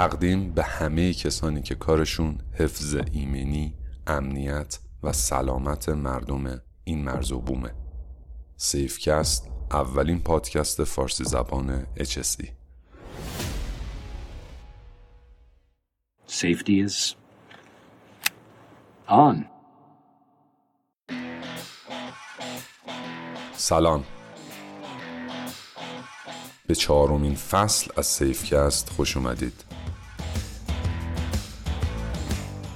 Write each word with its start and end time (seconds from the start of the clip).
تقدیم 0.00 0.52
به 0.52 0.62
همه 0.62 1.14
کسانی 1.14 1.62
که 1.62 1.74
کارشون 1.74 2.38
حفظ 2.52 2.96
ایمنی، 3.12 3.74
امنیت 4.06 4.78
و 5.02 5.12
سلامت 5.12 5.88
مردم 5.88 6.60
این 6.84 7.04
مرز 7.04 7.32
و 7.32 7.40
بومه. 7.40 7.74
سیفکست 8.56 9.48
اولین 9.70 10.20
پادکست 10.20 10.84
فارسی 10.84 11.24
زبان 11.24 11.86
HSE 11.98 12.46
Safety 16.28 16.88
is 16.88 17.14
on. 19.08 19.44
سلام. 23.52 24.04
به 26.66 26.74
چهارمین 26.74 27.34
فصل 27.34 27.90
از 27.96 28.06
سیفکست 28.06 28.90
خوش 28.90 29.16
اومدید. 29.16 29.69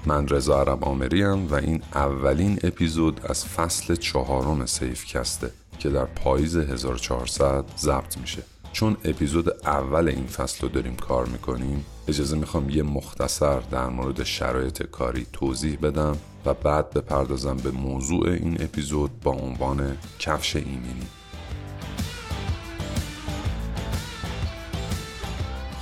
من 0.06 0.28
رضا 0.28 0.60
عرب 0.60 0.84
آمری 0.84 1.24
و 1.24 1.54
این 1.54 1.82
اولین 1.94 2.58
اپیزود 2.62 3.20
از 3.24 3.46
فصل 3.46 3.94
چهارم 3.94 4.66
سیفکسته 4.66 5.50
که 5.78 5.90
در 5.90 6.04
پاییز 6.04 6.56
1400 6.56 7.64
ضبط 7.78 8.18
میشه. 8.18 8.42
چون 8.72 8.96
اپیزود 9.04 9.48
اول 9.66 10.08
این 10.08 10.26
فصل 10.26 10.58
رو 10.62 10.68
داریم 10.68 10.96
کار 10.96 11.26
می‌کنیم 11.26 11.84
اجازه 12.08 12.36
می‌خوام 12.36 12.70
یه 12.70 12.82
مختصر 12.82 13.60
در 13.60 13.86
مورد 13.86 14.24
شرایط 14.24 14.82
کاری 14.82 15.26
توضیح 15.32 15.78
بدم 15.82 16.16
و 16.46 16.54
بعد 16.54 16.90
بپردازم 16.90 17.56
به 17.56 17.70
موضوع 17.70 18.28
این 18.28 18.62
اپیزود 18.62 19.20
با 19.20 19.32
عنوان 19.32 19.96
کفش 20.18 20.56
ایمنی. 20.56 21.06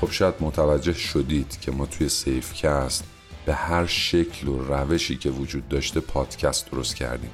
خب 0.00 0.10
شاید 0.10 0.34
متوجه 0.40 0.92
شدید 0.92 1.60
که 1.60 1.72
ما 1.72 1.86
توی 1.86 2.08
سیفکست 2.08 3.04
به 3.46 3.54
هر 3.54 3.86
شکل 3.86 4.48
و 4.48 4.58
روشی 4.58 5.16
که 5.16 5.30
وجود 5.30 5.68
داشته 5.68 6.00
پادکست 6.00 6.70
درست 6.70 6.96
کردیم. 6.96 7.30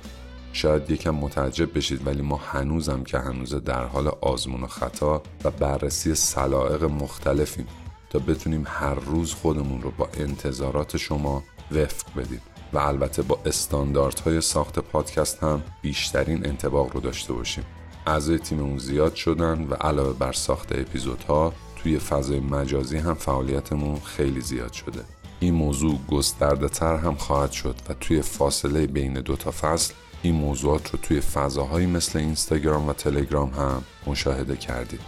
شاید 0.52 0.90
یکم 0.90 1.10
متعجب 1.10 1.76
بشید 1.76 2.06
ولی 2.06 2.22
ما 2.22 2.36
هنوزم 2.36 3.04
که 3.04 3.18
هنوزه 3.18 3.60
در 3.60 3.84
حال 3.84 4.08
آزمون 4.20 4.62
و 4.62 4.66
خطا 4.66 5.22
و 5.44 5.50
بررسی 5.50 6.14
سلائق 6.14 6.84
مختلفیم 6.84 7.66
تا 8.10 8.18
بتونیم 8.18 8.66
هر 8.66 8.94
روز 8.94 9.34
خودمون 9.34 9.82
رو 9.82 9.90
با 9.90 10.08
انتظارات 10.14 10.96
شما 10.96 11.42
وفق 11.72 12.06
بدیم. 12.16 12.40
و 12.72 12.78
البته 12.78 13.22
با 13.22 13.38
استانداردهای 13.46 14.40
ساخت 14.40 14.78
پادکست 14.78 15.42
هم 15.42 15.62
بیشترین 15.82 16.46
انتباق 16.46 16.94
رو 16.94 17.00
داشته 17.00 17.32
باشیم. 17.32 17.64
اعضای 18.06 18.38
تیممون 18.38 18.78
زیاد 18.78 19.14
شدن 19.14 19.66
و 19.70 19.74
علاوه 19.74 20.18
بر 20.18 20.32
ساخت 20.32 20.72
اپیزودها 20.72 21.52
توی 21.76 21.98
فضای 21.98 22.40
مجازی 22.40 22.98
هم 22.98 23.14
فعالیتمون 23.14 24.00
خیلی 24.00 24.40
زیاد 24.40 24.72
شده. 24.72 25.17
این 25.40 25.54
موضوع 25.54 25.98
گسترده 26.08 26.68
تر 26.68 26.96
هم 26.96 27.14
خواهد 27.14 27.52
شد 27.52 27.76
و 27.88 27.94
توی 27.94 28.22
فاصله 28.22 28.86
بین 28.86 29.14
دو 29.14 29.36
تا 29.36 29.50
فصل 29.50 29.94
این 30.22 30.34
موضوعات 30.34 30.90
رو 30.90 30.98
توی 31.02 31.20
فضاهایی 31.20 31.86
مثل 31.86 32.18
اینستاگرام 32.18 32.88
و 32.88 32.92
تلگرام 32.92 33.50
هم 33.50 33.82
مشاهده 34.06 34.56
کردید. 34.56 35.00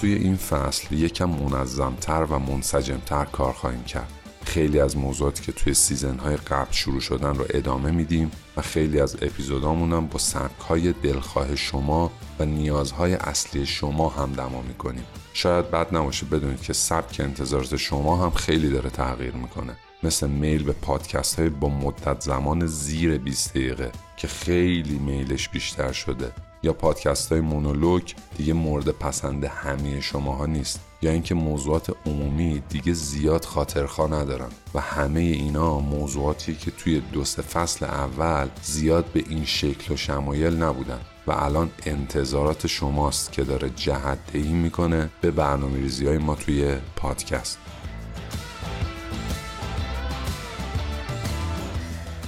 توی 0.00 0.14
این 0.14 0.36
فصل 0.36 0.94
یکم 0.94 1.30
منظمتر 1.30 2.26
و 2.30 2.38
منسجمتر 2.38 3.24
کار 3.24 3.52
خواهیم 3.52 3.84
کرد. 3.84 4.25
خیلی 4.56 4.80
از 4.80 4.96
موضوعاتی 4.96 5.44
که 5.44 5.52
توی 5.52 5.74
سیزن 5.74 6.18
های 6.18 6.36
قبل 6.36 6.72
شروع 6.72 7.00
شدن 7.00 7.34
رو 7.34 7.44
ادامه 7.50 7.90
میدیم 7.90 8.30
و 8.56 8.62
خیلی 8.62 9.00
از 9.00 9.16
اپیزودامون 9.22 9.92
هم 9.92 10.06
با 10.06 10.18
سبک 10.18 10.60
های 10.60 10.92
دلخواه 10.92 11.56
شما 11.56 12.10
و 12.38 12.44
نیازهای 12.44 13.14
اصلی 13.14 13.66
شما 13.66 14.08
هم 14.08 14.32
دما 14.32 14.62
می‌کنیم. 14.62 15.04
شاید 15.32 15.70
بد 15.70 15.96
نباشه 15.96 16.26
بدونید 16.26 16.62
که 16.62 16.72
سبک 16.72 17.20
انتظارات 17.20 17.76
شما 17.76 18.16
هم 18.16 18.30
خیلی 18.30 18.70
داره 18.70 18.90
تغییر 18.90 19.34
می‌کنه. 19.34 19.76
مثل 20.02 20.26
میل 20.26 20.62
به 20.62 20.72
پادکست 20.72 21.38
های 21.38 21.48
با 21.48 21.68
مدت 21.68 22.20
زمان 22.20 22.66
زیر 22.66 23.18
20 23.18 23.50
دقیقه 23.50 23.92
که 24.16 24.28
خیلی 24.28 24.98
میلش 24.98 25.48
بیشتر 25.48 25.92
شده 25.92 26.32
یا 26.62 26.72
پادکست 26.72 27.32
های 27.32 27.40
مونولوگ 27.40 28.02
دیگه 28.36 28.52
مورد 28.52 28.88
پسند 28.88 29.44
همه 29.44 30.00
شماها 30.00 30.46
نیست 30.46 30.80
اینکه 31.10 31.34
موضوعات 31.34 31.96
عمومی 32.06 32.62
دیگه 32.68 32.92
زیاد 32.92 33.44
خاطرخوا 33.44 34.06
ندارن. 34.06 34.48
و 34.74 34.80
همه 34.80 35.20
اینا 35.20 35.78
موضوعاتی 35.78 36.54
که 36.54 36.70
توی 36.70 37.00
دو 37.00 37.24
سه 37.24 37.42
فصل 37.42 37.84
اول 37.84 38.48
زیاد 38.62 39.04
به 39.04 39.24
این 39.28 39.44
شکل 39.44 39.94
و 39.94 39.96
شمایل 39.96 40.62
نبودن. 40.62 41.00
و 41.26 41.32
الان 41.32 41.70
انتظارات 41.86 42.66
شماست 42.66 43.32
که 43.32 43.44
داره 43.44 43.70
جهت 43.70 44.18
دهی 44.32 44.52
می‌کنه 44.52 45.10
به 45.20 45.30
برنامه 45.30 45.76
ریزی 45.76 46.06
های 46.06 46.18
ما 46.18 46.34
توی 46.34 46.76
پادکست. 46.96 47.58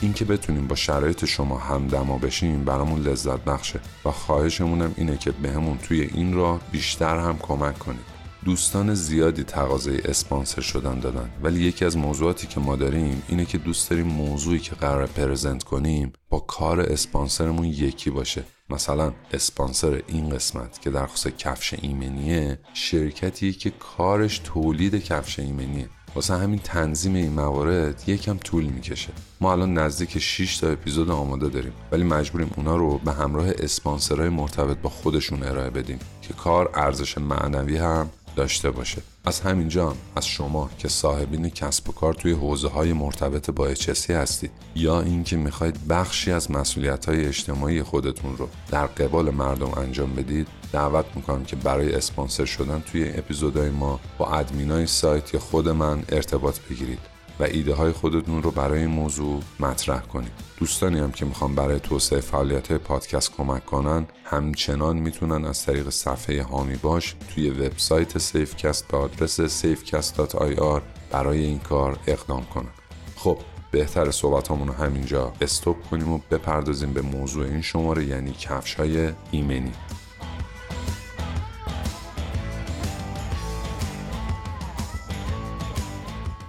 اینکه 0.00 0.24
بتونیم 0.24 0.66
با 0.66 0.74
شرایط 0.74 1.24
شما 1.24 1.58
همدما 1.58 2.18
بشیم 2.18 2.64
برامون 2.64 3.00
لذت 3.00 3.44
بخشه. 3.44 3.80
و 4.04 4.10
خواهشمونم 4.10 4.94
اینه 4.96 5.16
که 5.16 5.30
بهمون 5.30 5.76
به 5.76 5.86
توی 5.86 6.00
این 6.00 6.34
راه 6.34 6.60
بیشتر 6.72 7.18
هم 7.18 7.38
کمک 7.38 7.78
کنید. 7.78 8.17
دوستان 8.44 8.94
زیادی 8.94 9.44
تقاضای 9.44 9.98
اسپانسر 9.98 10.60
شدن 10.60 11.00
دادن. 11.00 11.30
ولی 11.42 11.60
یکی 11.60 11.84
از 11.84 11.96
موضوعاتی 11.96 12.46
که 12.46 12.60
ما 12.60 12.76
داریم 12.76 13.22
اینه 13.28 13.44
که 13.44 13.58
دوست 13.58 13.90
داریم 13.90 14.06
موضوعی 14.06 14.58
که 14.58 14.74
قرار 14.74 15.06
پرزنت 15.06 15.62
کنیم 15.62 16.12
با 16.30 16.40
کار 16.40 16.80
اسپانسرمون 16.80 17.64
یکی 17.64 18.10
باشه. 18.10 18.44
مثلا 18.70 19.12
اسپانسر 19.32 20.02
این 20.06 20.28
قسمت 20.28 20.80
که 20.80 20.90
در 20.90 21.06
خصوص 21.06 21.32
کفش 21.32 21.74
ایمنیه 21.82 22.58
شرکتی 22.74 23.52
که 23.52 23.70
کارش 23.70 24.38
تولید 24.44 24.94
کفش 24.94 25.38
ایمنیه. 25.38 25.88
واسه 26.14 26.34
همین 26.34 26.58
تنظیم 26.58 27.14
این 27.14 27.32
موارد 27.32 28.02
یکم 28.06 28.36
طول 28.36 28.64
می‌کشه. 28.64 29.12
ما 29.40 29.52
الان 29.52 29.78
نزدیک 29.78 30.18
6 30.18 30.58
تا 30.58 30.68
اپیزود 30.68 31.10
آماده 31.10 31.48
داریم 31.48 31.72
ولی 31.92 32.04
مجبوریم 32.04 32.50
اونا 32.56 32.76
رو 32.76 32.98
به 32.98 33.12
همراه 33.12 33.48
اسپانسرهای 33.58 34.28
مرتبط 34.28 34.78
با 34.78 34.88
خودشون 34.88 35.42
ارائه 35.42 35.70
بدیم 35.70 35.98
که 36.22 36.34
کار 36.34 36.70
ارزش 36.74 37.18
معنوی 37.18 37.76
هم 37.76 38.10
داشته 38.38 38.70
باشه. 38.70 39.02
از 39.24 39.40
همینجا 39.40 39.94
از 40.16 40.26
شما 40.26 40.70
که 40.78 40.88
صاحبین 40.88 41.48
کسب 41.48 41.88
و 41.88 41.92
کار 41.92 42.14
توی 42.14 42.32
حوزه 42.32 42.68
های 42.68 42.92
مرتبط 42.92 43.50
با 43.50 43.66
اچسی 43.66 44.12
هستید 44.12 44.50
یا 44.74 45.00
اینکه 45.00 45.36
می‌خواید 45.36 45.88
بخشی 45.88 46.32
از 46.32 46.50
مسئولیت 46.50 47.08
های 47.08 47.26
اجتماعی 47.26 47.82
خودتون 47.82 48.36
رو 48.36 48.48
در 48.70 48.86
قبال 48.86 49.30
مردم 49.30 49.70
انجام 49.76 50.14
بدید 50.14 50.48
دعوت 50.72 51.04
می‌کنم 51.14 51.44
که 51.44 51.56
برای 51.56 51.94
اسپانسر 51.94 52.44
شدن 52.44 52.82
توی 52.92 53.08
اپیزودهای 53.08 53.70
ما 53.70 54.00
با 54.18 54.26
ادمینای 54.26 54.86
سایت 54.86 55.34
یا 55.34 55.40
خود 55.40 55.68
من 55.68 56.02
ارتباط 56.08 56.58
بگیرید. 56.70 57.17
و 57.40 57.42
ایده 57.42 57.74
های 57.74 57.92
خودتون 57.92 58.42
رو 58.42 58.50
برای 58.50 58.80
این 58.80 58.90
موضوع 58.90 59.42
مطرح 59.60 60.00
کنید. 60.00 60.32
دوستانی 60.58 60.98
هم 60.98 61.12
که 61.12 61.24
می‌خوان 61.24 61.54
برای 61.54 61.80
توسعه 61.80 62.20
فعالیت 62.20 62.72
پادکست 62.72 63.36
کمک 63.36 63.66
کنن 63.66 64.06
همچنان 64.24 64.96
می‌تونن 64.96 65.44
از 65.44 65.64
طریق 65.64 65.88
صفحه 65.88 66.42
هامی 66.42 66.76
باش 66.76 67.14
توی 67.34 67.50
وبسایت 67.50 68.18
سیفکست 68.18 68.88
به 68.88 68.96
آدرس 68.96 69.40
safecast.ir 69.40 70.82
برای 71.10 71.44
این 71.44 71.58
کار 71.58 71.98
اقدام 72.06 72.44
کنن. 72.44 72.70
خب 73.16 73.38
بهتر 73.70 74.10
صحبت 74.10 74.48
رو 74.48 74.72
همینجا 74.72 75.32
استوب 75.40 75.76
کنیم 75.90 76.12
و 76.12 76.20
بپردازیم 76.30 76.92
به 76.92 77.02
موضوع 77.02 77.46
این 77.46 77.62
شماره 77.62 78.04
یعنی 78.04 78.32
کفش 78.32 78.74
های 78.74 79.12
ایمنی. 79.30 79.72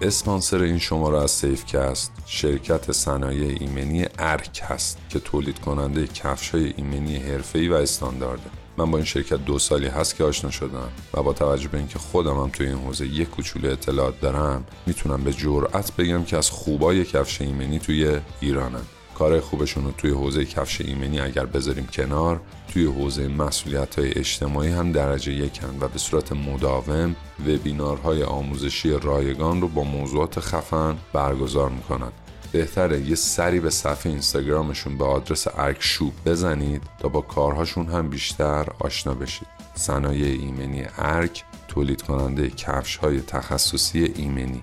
اسپانسر 0.02 0.62
این 0.62 0.78
شماره 0.78 1.24
از 1.24 1.32
سیفکست 1.32 2.12
شرکت 2.26 2.92
صنایع 2.92 3.58
ایمنی 3.60 4.06
ارک 4.20 4.62
هست 4.64 4.98
که 5.10 5.20
تولید 5.20 5.60
کننده 5.60 6.08
کفش 6.08 6.50
های 6.50 6.74
ایمنی 6.78 7.18
حرفه‌ای 7.18 7.68
و 7.68 7.74
استاندارده. 7.74 8.50
من 8.78 8.92
با 8.92 8.98
این 8.98 9.06
شرکت 9.06 9.46
دو 9.46 9.60
سالی 9.60 9.88
هست 9.88 10.16
که 10.16 10.24
آشنا 10.24 10.52
شدم 10.52 10.90
و 11.14 11.24
با 11.24 11.34
توجه 11.34 11.68
به 11.68 11.78
اینکه 11.78 12.00
خودم 12.00 12.40
هم 12.40 12.50
توی 12.50 12.68
این 12.68 12.78
حوزه 12.78 13.08
یک 13.08 13.30
کوچولو 13.30 13.72
اطلاعات 13.72 14.20
دارم 14.20 14.66
می‌تونم 14.86 15.24
به 15.24 15.34
جرأت 15.34 15.96
بگم 15.96 16.24
که 16.24 16.38
از 16.38 16.50
خوبای 16.50 17.06
کفش 17.06 17.42
ایمنی 17.42 17.80
توی 17.80 18.20
ایرانن 18.42 18.84
کار 19.20 19.40
خوبشون 19.40 19.86
رو 19.86 19.92
توی 19.92 20.12
حوزه 20.12 20.46
کفش 20.46 20.82
ایمنی 20.82 21.20
اگر 21.20 21.46
بذاریم 21.46 21.88
کنار 21.88 22.42
توی 22.68 22.86
حوزه 22.86 23.28
مسئولیت 23.28 24.00
های 24.00 24.12
اجتماعی 24.20 24.70
هم 24.72 24.92
درجه 24.92 25.34
یکن 25.34 25.78
و 25.80 25.88
به 25.88 26.00
صورت 26.00 26.32
مداوم 26.32 27.16
وبینارهای 27.48 28.24
آموزشی 28.24 28.92
رایگان 28.92 29.62
رو 29.62 29.68
با 29.68 29.84
موضوعات 29.84 30.40
خفن 30.40 30.98
برگزار 31.14 31.70
می‌کنن. 31.70 32.12
بهتره 32.52 33.02
یه 33.02 33.16
سری 33.16 33.60
به 33.60 33.70
صفحه 33.70 34.12
اینستاگرامشون 34.12 34.98
به 34.98 35.06
آدرس 35.06 35.48
ارک 35.58 35.78
شوب 35.80 36.14
بزنید 36.26 36.82
تا 37.00 37.08
با 37.08 37.22
کارهاشون 37.22 37.88
هم 37.88 38.10
بیشتر 38.10 38.68
آشنا 38.80 39.14
بشید. 39.14 39.48
صنایع 39.76 40.40
ایمنی 40.42 40.86
ارک 40.98 41.44
تولید 41.68 42.02
کننده 42.02 42.50
کفش 42.50 42.98
های 42.98 43.22
تخصصی 43.22 44.04
ایمنی. 44.16 44.62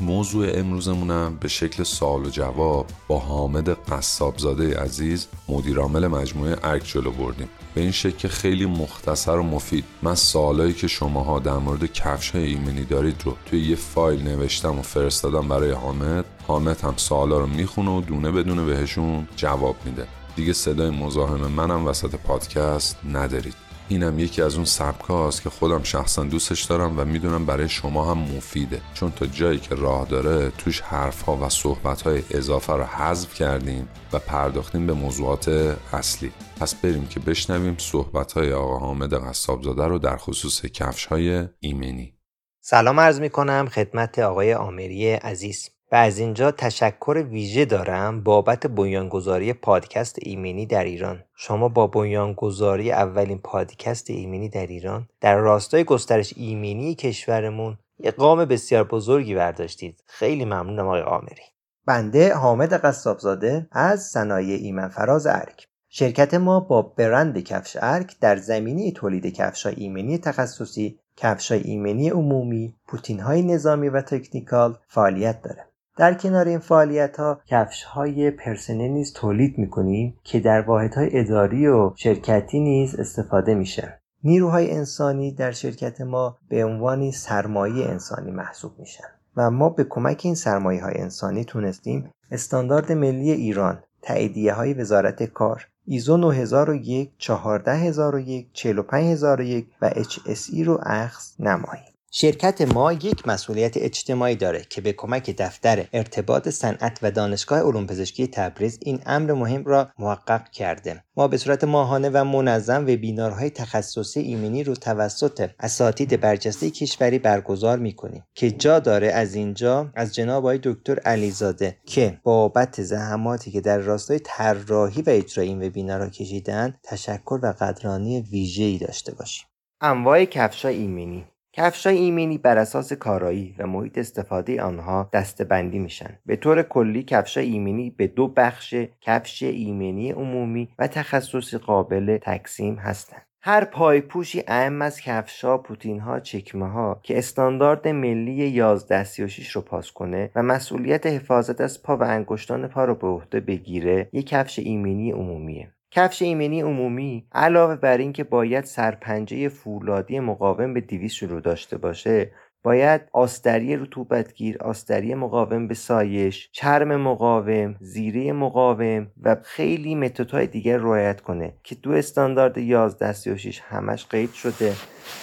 موضوع 0.00 0.46
امروزمونم 0.54 1.36
به 1.40 1.48
شکل 1.48 1.82
سوال 1.82 2.26
و 2.26 2.30
جواب 2.30 2.86
با 3.08 3.18
حامد 3.18 3.68
قصابزاده 3.68 4.80
عزیز 4.80 5.26
مدیرعامل 5.48 6.06
مجموعه 6.06 6.56
ارک 6.62 6.82
جلو 6.84 7.10
بردیم. 7.10 7.48
به 7.74 7.80
این 7.80 7.90
شکل 7.90 8.28
خیلی 8.28 8.66
مختصر 8.66 9.36
و 9.36 9.42
مفید. 9.42 9.84
من 10.02 10.14
سوالایی 10.14 10.72
که 10.72 10.86
شماها 10.86 11.38
در 11.38 11.56
مورد 11.56 11.92
کفش 11.92 12.30
های 12.30 12.44
ایمنی 12.44 12.84
دارید 12.84 13.22
رو 13.24 13.36
توی 13.46 13.60
یه 13.60 13.76
فایل 13.76 14.22
نوشتم 14.22 14.78
و 14.78 14.82
فرستادم 14.82 15.48
برای 15.48 15.70
حامد. 15.70 16.24
حامد 16.46 16.80
هم 16.80 16.94
سوالا 16.96 17.38
رو 17.38 17.46
می‌خونه 17.46 17.90
و 17.90 18.00
دونه 18.00 18.30
بدونه 18.30 18.64
بهشون 18.64 19.28
جواب 19.36 19.76
میده. 19.84 20.06
دیگه 20.36 20.52
صدای 20.52 20.90
مزاحم 20.90 21.46
منم 21.46 21.86
وسط 21.86 22.14
پادکست 22.14 22.96
ندارید. 23.12 23.63
اینم 23.88 24.18
یکی 24.18 24.42
از 24.42 24.54
اون 24.54 24.64
سبک 24.64 25.06
که 25.42 25.50
خودم 25.50 25.82
شخصا 25.82 26.24
دوستش 26.24 26.62
دارم 26.62 26.98
و 26.98 27.04
می‌دونم 27.04 27.46
برای 27.46 27.68
شما 27.68 28.10
هم 28.10 28.18
مفیده. 28.18 28.80
چون 28.94 29.12
تا 29.12 29.26
جایی 29.26 29.58
که 29.58 29.74
راه 29.74 30.06
داره 30.06 30.50
توش 30.50 30.80
حرف 30.80 31.22
ها 31.22 31.36
و 31.36 31.48
صحبت 31.48 32.02
های 32.02 32.22
اضافه 32.30 32.72
رو 32.72 32.84
حذف 32.84 33.34
کردیم 33.34 33.88
و 34.12 34.18
پرداختیم 34.18 34.86
به 34.86 34.92
موضوعات 34.92 35.48
اصلی. 35.92 36.32
پس 36.60 36.74
بریم 36.74 37.06
که 37.06 37.20
بشنویم 37.20 37.76
صحبت 37.78 38.32
های 38.32 38.52
آقا 38.52 38.78
حامد 38.78 39.14
قصابزاده 39.14 39.86
رو 39.86 39.98
در 39.98 40.16
خصوص 40.16 40.62
کفش 40.62 41.06
های 41.06 41.48
ایمنی. 41.60 42.14
سلام 42.60 43.00
عرض 43.00 43.20
می 43.20 43.30
کنم 43.30 43.68
خدمت 43.68 44.18
آقای 44.18 44.54
آمری 44.54 45.12
عزیز. 45.12 45.73
از 45.96 46.18
اینجا 46.18 46.50
تشکر 46.50 47.24
ویژه 47.30 47.64
دارم 47.64 48.22
بابت 48.22 48.66
بنیانگذاری 48.66 49.52
پادکست 49.52 50.16
ایمنی 50.22 50.66
در 50.66 50.84
ایران. 50.84 51.24
شما 51.34 51.68
با 51.68 51.86
بنیانگذاری 51.86 52.92
اولین 52.92 53.38
پادکست 53.38 54.10
ایمنی 54.10 54.48
در 54.48 54.66
ایران 54.66 55.08
در 55.20 55.36
راستای 55.36 55.84
گسترش 55.84 56.34
ایمنی 56.36 56.94
کشورمون 56.94 57.78
یک 57.98 58.14
قام 58.14 58.44
بسیار 58.44 58.84
بزرگی 58.84 59.34
برداشتید. 59.34 60.02
خیلی 60.06 60.44
ممنونم 60.44 60.86
آقای 60.86 61.02
آمری 61.02 61.42
بنده 61.86 62.34
حامد 62.34 62.72
قصابزاده 62.72 63.66
از 63.72 64.02
صنایع 64.02 64.56
ایمن 64.56 64.88
فراز 64.88 65.26
ارک 65.26 65.68
شرکت 65.88 66.34
ما 66.34 66.60
با 66.60 66.82
برند 66.82 67.38
کفش 67.38 67.76
ارک 67.80 68.20
در 68.20 68.36
زمینه 68.36 68.92
تولید 68.92 69.26
کفش 69.26 69.66
ایمنی 69.66 70.18
تخصصی 70.18 70.98
کفش 71.16 71.52
ایمنی 71.52 72.08
عمومی 72.08 72.74
پوتین 72.86 73.20
های 73.20 73.42
نظامی 73.42 73.88
و 73.88 74.00
تکنیکال 74.00 74.78
فعالیت 74.88 75.42
داره. 75.42 75.66
در 75.96 76.14
کنار 76.14 76.48
این 76.48 76.58
فعالیت 76.58 77.16
ها 77.16 77.40
کفش 77.46 77.82
های 77.82 78.30
پرسنل 78.30 78.88
نیز 78.88 79.12
تولید 79.12 79.58
می‌کنیم 79.58 80.18
که 80.24 80.40
در 80.40 80.60
واحد 80.60 80.94
های 80.94 81.08
اداری 81.12 81.66
و 81.66 81.92
شرکتی 81.96 82.60
نیز 82.60 82.94
استفاده 82.94 83.54
میشه. 83.54 84.00
نیروهای 84.24 84.70
انسانی 84.70 85.32
در 85.32 85.50
شرکت 85.50 86.00
ما 86.00 86.38
به 86.48 86.64
عنوان 86.64 87.10
سرمایه 87.10 87.86
انسانی 87.86 88.30
محسوب 88.30 88.72
میشن 88.78 89.08
و 89.36 89.50
ما 89.50 89.68
به 89.68 89.84
کمک 89.84 90.20
این 90.24 90.34
سرمایه 90.34 90.82
های 90.82 90.94
انسانی 90.98 91.44
تونستیم 91.44 92.10
استاندارد 92.30 92.92
ملی 92.92 93.30
ایران 93.30 93.82
تاییدیه 94.02 94.52
های 94.52 94.74
وزارت 94.74 95.22
کار 95.22 95.68
ایزو 95.86 96.16
9001 96.16 97.12
14001 97.18 98.52
45001 98.52 99.66
و 99.82 99.90
HSE 99.90 100.64
رو 100.66 100.80
اخذ 100.82 101.40
نماییم. 101.40 101.93
شرکت 102.16 102.60
ما 102.74 102.92
یک 102.92 103.28
مسئولیت 103.28 103.76
اجتماعی 103.76 104.36
داره 104.36 104.64
که 104.70 104.80
به 104.80 104.92
کمک 104.92 105.36
دفتر 105.38 105.84
ارتباط 105.92 106.48
صنعت 106.48 106.98
و 107.02 107.10
دانشگاه 107.10 107.60
علوم 107.60 107.86
پزشکی 107.86 108.26
تبریز 108.26 108.78
این 108.82 109.00
امر 109.06 109.32
مهم 109.32 109.64
را 109.64 109.88
محقق 109.98 110.48
کرده. 110.50 111.04
ما 111.16 111.28
به 111.28 111.36
صورت 111.36 111.64
ماهانه 111.64 112.10
و 112.12 112.24
منظم 112.24 112.82
وبینارهای 112.82 113.50
تخصصی 113.50 114.20
ایمنی 114.20 114.64
رو 114.64 114.74
توسط 114.74 115.50
اساتید 115.60 116.20
برجسته 116.20 116.70
کشوری 116.70 117.18
برگزار 117.18 117.78
می‌کنیم 117.78 118.24
که 118.34 118.50
جا 118.50 118.78
داره 118.78 119.08
از 119.08 119.34
اینجا 119.34 119.90
از 119.94 120.14
جناب 120.14 120.44
آقای 120.44 120.60
دکتر 120.62 120.98
علیزاده 120.98 121.78
که 121.86 122.20
بابت 122.22 122.82
زحماتی 122.82 123.50
که 123.50 123.60
در 123.60 123.78
راستای 123.78 124.18
طراحی 124.18 125.02
و 125.02 125.10
اجرای 125.10 125.48
این 125.48 125.66
وبینارها 125.66 126.08
کشیدن 126.08 126.74
تشکر 126.82 127.38
و 127.42 127.54
قدرانی 127.60 128.20
ویژه‌ای 128.20 128.78
داشته 128.78 129.14
باشیم. 129.14 129.46
انواع 129.80 130.24
کفش 130.24 130.64
ایمنی. 130.64 131.24
کفشای 131.56 131.96
ایمنی 131.96 132.38
بر 132.38 132.58
اساس 132.58 132.92
کارایی 132.92 133.54
و 133.58 133.66
محیط 133.66 133.98
استفاده 133.98 134.62
آنها 134.62 135.10
دستبندی 135.12 135.78
میشن 135.78 136.18
به 136.26 136.36
طور 136.36 136.62
کلی 136.62 137.02
کفشای 137.02 137.46
ایمنی 137.46 137.90
به 137.90 138.06
دو 138.06 138.28
بخش 138.28 138.74
کفش 139.00 139.42
ایمنی 139.42 140.10
عمومی 140.10 140.68
و 140.78 140.86
تخصصی 140.86 141.58
قابل 141.58 142.18
تقسیم 142.18 142.74
هستند 142.74 143.22
هر 143.40 143.64
پایپوشی 143.64 144.42
اهم 144.48 144.82
از 144.82 145.00
کفشا، 145.00 145.58
پوتینها، 145.58 146.20
چکمه 146.20 146.68
ها 146.68 147.00
که 147.02 147.18
استاندارد 147.18 147.88
ملی 147.88 148.58
1136 148.58 149.50
رو 149.50 149.60
پاس 149.60 149.92
کنه 149.92 150.30
و 150.34 150.42
مسئولیت 150.42 151.06
حفاظت 151.06 151.60
از 151.60 151.82
پا 151.82 151.96
و 151.96 152.02
انگشتان 152.02 152.68
پا 152.68 152.84
رو 152.84 152.94
به 152.94 153.06
عهده 153.06 153.40
بگیره 153.40 154.08
یک 154.12 154.28
کفش 154.28 154.58
ایمنی 154.58 155.12
عمومیه. 155.12 155.74
کفش 155.96 156.22
ایمنی 156.22 156.60
عمومی 156.60 157.26
علاوه 157.32 157.76
بر 157.76 157.98
اینکه 157.98 158.24
باید 158.24 158.64
سرپنجه 158.64 159.48
فولادی 159.48 160.20
مقاوم 160.20 160.74
به 160.74 160.80
200 160.80 161.22
رو 161.22 161.40
داشته 161.40 161.78
باشه 161.78 162.30
باید 162.62 163.00
آستری 163.12 163.76
رطوبتگیر 163.76 164.58
آستری 164.58 165.14
مقاوم 165.14 165.68
به 165.68 165.74
سایش 165.74 166.48
چرم 166.52 166.96
مقاوم 166.96 167.76
زیره 167.80 168.32
مقاوم 168.32 169.10
و 169.22 169.36
خیلی 169.42 169.94
متدهای 169.94 170.46
دیگر 170.46 170.76
رعایت 170.76 171.20
کنه 171.20 171.54
که 171.62 171.74
تو 171.74 171.92
استاندارد 171.92 172.58
1136 172.58 173.60
همش 173.60 174.06
قید 174.06 174.32
شده 174.32 174.72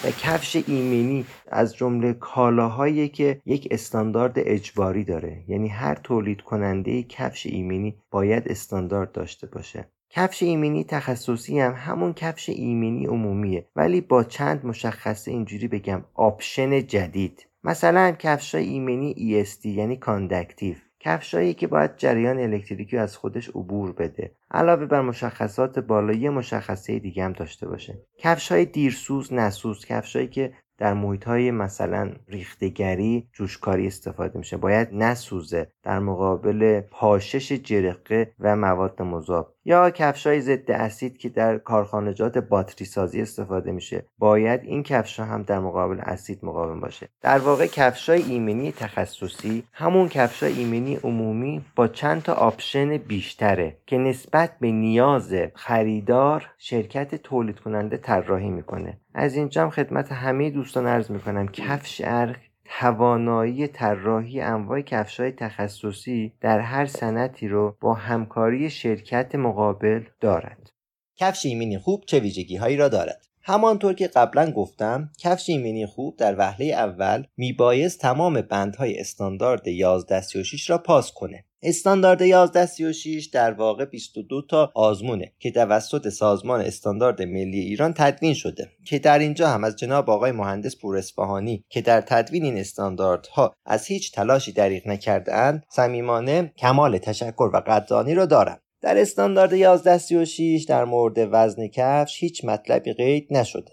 و 0.04 0.12
کفش 0.12 0.64
ایمنی 0.68 1.26
از 1.48 1.76
جمله 1.76 2.14
کالاهایی 2.14 3.10
که 3.10 3.42
یک 3.46 3.68
استاندارد 3.72 4.34
اجباری 4.38 5.04
داره. 5.04 5.44
یعنی 5.48 5.68
هر 5.68 5.96
تولید 5.96 6.42
کننده 6.42 7.04
کفش 7.04 7.46
ایمنی 7.46 7.98
باید 8.12 8.48
استاندارد 8.48 9.12
داشته 9.12 9.48
باشه. 9.48 9.86
کفش 10.14 10.44
ایمنی 10.44 10.84
تخصصی 10.84 11.60
هم 11.60 11.74
همون 11.78 12.14
کفش 12.14 12.50
ایمنی 12.50 13.06
عمومیه. 13.06 13.66
ولی 13.76 14.02
با 14.02 14.24
چند 14.24 14.66
مشخصه 14.66 15.32
اینجوری 15.32 15.68
بگم. 15.68 16.04
آپشن 16.14 16.88
جدید. 16.88 17.48
مثلا 17.64 18.12
کفش 18.12 18.56
ایمنی 18.56 19.14
ESD 19.14 19.66
یعنی 19.66 19.98
conductive. 19.98 20.76
کفشایی 21.00 21.54
که 21.54 21.68
باید 21.68 21.98
جریان 21.98 22.40
الکتریکی 22.40 22.98
از 22.98 23.18
خودش 23.18 23.50
عبور 23.50 23.92
بده. 23.92 24.32
علاوه 24.52 24.86
بر 24.86 25.02
مشخصات 25.02 25.80
بالایی 25.80 26.30
مشخصه 26.30 27.00
دیگه 27.00 27.24
هم 27.24 27.34
داشته 27.34 27.68
باشه. 27.68 28.00
کفش 28.18 28.52
های 28.52 28.66
دیرسوز 28.66 29.34
نسوز. 29.34 29.86
کفشایی 29.86 30.28
که 30.28 30.54
در 30.78 30.94
محیط 30.94 31.24
های 31.24 31.52
مثلا 31.52 32.12
ریختگری 32.28 33.30
جوشکاری 33.34 33.88
استفاده 33.88 34.40
میشه. 34.40 34.58
باید 34.58 34.88
نسوزه. 34.92 35.72
در 35.84 36.00
مقابل 36.00 36.82
پاشش 36.82 37.52
جرقه 37.52 38.34
و 38.40 38.56
مواد 38.56 39.02
مذاب 39.02 39.56
یا 39.66 39.90
کفش 39.90 40.28
های 40.28 40.42
ضد 40.42 40.72
اسید 40.72 41.18
که 41.18 41.30
در 41.30 41.58
کارخانجات 41.58 42.38
باتری 42.38 42.86
سازی 42.86 43.22
استفاده 43.22 43.72
میشه. 43.72 44.06
باید 44.18 44.62
این 44.64 44.84
کفش 44.84 45.20
هم 45.20 45.44
در 45.44 45.60
مقابل 45.60 46.00
اسید 46.02 46.40
مقاوم 46.44 46.80
باشه. 46.80 47.10
در 47.22 47.38
واقع 47.38 47.68
کفش 47.68 48.10
های 48.10 48.22
ایمنی 48.22 48.72
تخصصی 48.72 49.64
همون 49.74 50.10
کفش 50.10 50.44
های 50.44 50.54
ایمنی 50.54 50.96
عمومی 50.96 51.66
با 51.76 51.88
چند 51.88 52.24
تا 52.24 52.34
آپشن 52.34 52.98
بیشتره 52.98 53.78
که 53.86 53.98
نسبت 53.98 54.52
به 54.60 54.72
نیاز 54.72 55.34
خریدار 55.56 56.50
شرکت 56.58 57.16
تولید 57.16 57.60
کننده 57.60 57.98
طراحی 57.98 58.50
می‌کنه. 58.50 58.98
از 59.14 59.36
اینجا 59.36 59.62
هم 59.62 59.70
خدمت 59.70 60.12
همه 60.12 60.50
دوستان 60.50 60.88
عرض 60.88 61.12
می‌کنم. 61.12 61.48
کفش 61.48 62.02
ارخ 62.06 62.38
توانایی 62.80 63.68
طراحی 63.68 64.42
انواع 64.42 64.82
کفشهای 64.82 65.32
تخصصی 65.32 66.34
در 66.42 66.60
هر 66.60 66.86
سنتی 66.86 67.48
رو 67.48 67.78
با 67.80 67.94
همکاری 67.94 68.70
شرکت 68.70 69.36
مقابل 69.36 70.04
دارد. 70.20 70.72
کفش 71.16 71.46
ایمنی 71.46 71.78
خوب 71.78 72.04
چه 72.08 72.20
ویژگی 72.20 72.56
هایی 72.56 72.78
را 72.78 72.90
دارد؟ 72.90 73.28
همانطور 73.44 73.94
که 73.94 74.08
قبلا 74.08 74.52
گفتم 74.52 75.10
کفش 75.20 75.50
ایمنی 75.50 75.86
خوب 75.86 76.18
در 76.18 76.36
وهله 76.38 76.66
اول 76.66 77.24
میبایست 77.38 78.00
تمام 78.00 78.42
بندهای 78.42 79.00
استاندارد 79.00 79.68
1136 79.68 80.70
را 80.70 80.78
پاس 80.78 81.12
کنه. 81.12 81.46
استاندارد 81.64 82.22
1136 82.22 83.26
در 83.26 83.54
واقع 83.54 83.86
22 83.86 84.42
تا 84.42 84.72
آزمونه 84.76 85.34
که 85.40 85.52
توسط 85.52 86.10
سازمان 86.10 86.62
استاندارد 86.62 87.22
ملی 87.22 87.60
ایران 87.60 87.94
تدوین 87.94 88.34
شده 88.34 88.70
که 88.86 89.00
در 89.00 89.20
اینجا 89.20 89.50
هم 89.50 89.64
از 89.64 89.76
جناب 89.76 90.10
آقای 90.10 90.32
مهندس 90.32 90.78
پور 90.78 90.98
اصفهانی 90.98 91.66
که 91.70 91.82
در 91.82 92.02
تدوین 92.02 92.44
این 92.44 92.58
استانداردها 92.58 93.56
از 93.66 93.86
هیچ 93.86 94.12
تلاشی 94.12 94.52
دریغ 94.52 94.88
نکردهاند 94.88 95.66
صمیمانه 95.70 96.54
کمال 96.58 96.98
تشکر 96.98 97.50
و 97.54 97.58
قدردانی 97.68 98.14
را 98.14 98.26
دارم 98.26 98.60
در 98.82 98.98
استاندارد 98.98 99.54
1136 99.54 100.66
در 100.68 100.86
مورد 100.86 101.30
وزن 101.32 101.68
کفش 101.68 102.24
هیچ 102.24 102.46
مطلبی 102.46 102.94
قید 102.94 103.28
نشده. 103.32 103.72